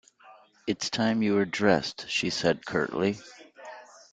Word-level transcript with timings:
“It’s 0.65 0.89
time 0.89 1.21
you 1.21 1.35
were 1.35 1.45
dressed,” 1.45 2.09
she 2.09 2.31
said 2.31 2.65
curtly. 2.65 3.19